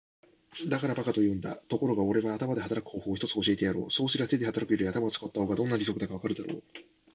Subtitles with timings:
[0.69, 1.57] 「だから馬鹿と言うんだ。
[1.67, 3.91] ところがおれは頭で働く方法を一つ教えてやろう。
[3.91, 6.63] そうすりゃ手で働くより頭を使った方がどんなに得だかわかるだろう。」